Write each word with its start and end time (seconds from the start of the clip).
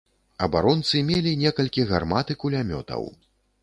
Абаронцы 0.45 1.03
мелі 1.11 1.35
некалькі 1.43 1.87
гармат 1.93 2.27
і 2.37 2.41
кулямётаў. 2.45 3.01